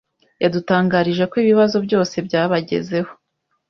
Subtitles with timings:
[0.43, 3.11] yadutangarije ko ibibazo byose byabagezeho